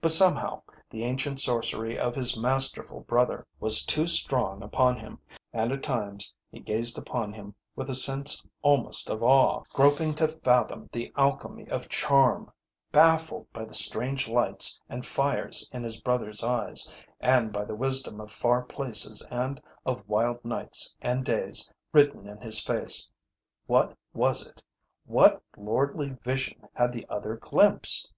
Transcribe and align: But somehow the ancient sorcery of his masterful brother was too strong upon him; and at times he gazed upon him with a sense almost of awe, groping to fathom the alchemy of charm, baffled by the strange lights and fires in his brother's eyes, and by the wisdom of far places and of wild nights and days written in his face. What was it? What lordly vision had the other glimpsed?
But 0.00 0.12
somehow 0.12 0.62
the 0.88 1.02
ancient 1.02 1.40
sorcery 1.40 1.98
of 1.98 2.14
his 2.14 2.36
masterful 2.38 3.00
brother 3.00 3.44
was 3.58 3.84
too 3.84 4.06
strong 4.06 4.62
upon 4.62 4.96
him; 4.98 5.18
and 5.52 5.72
at 5.72 5.82
times 5.82 6.32
he 6.52 6.60
gazed 6.60 6.96
upon 6.96 7.32
him 7.32 7.56
with 7.74 7.90
a 7.90 7.94
sense 7.96 8.40
almost 8.62 9.10
of 9.10 9.20
awe, 9.24 9.64
groping 9.72 10.14
to 10.14 10.28
fathom 10.28 10.88
the 10.92 11.12
alchemy 11.16 11.68
of 11.70 11.88
charm, 11.88 12.52
baffled 12.92 13.52
by 13.52 13.64
the 13.64 13.74
strange 13.74 14.28
lights 14.28 14.80
and 14.88 15.04
fires 15.04 15.68
in 15.72 15.82
his 15.82 16.00
brother's 16.00 16.44
eyes, 16.44 16.94
and 17.18 17.52
by 17.52 17.64
the 17.64 17.74
wisdom 17.74 18.20
of 18.20 18.30
far 18.30 18.62
places 18.62 19.26
and 19.28 19.60
of 19.84 20.08
wild 20.08 20.44
nights 20.44 20.94
and 21.02 21.24
days 21.24 21.68
written 21.92 22.28
in 22.28 22.40
his 22.40 22.60
face. 22.60 23.10
What 23.66 23.96
was 24.12 24.46
it? 24.46 24.62
What 25.04 25.42
lordly 25.56 26.10
vision 26.22 26.68
had 26.74 26.92
the 26.92 27.04
other 27.08 27.34
glimpsed? 27.34 28.12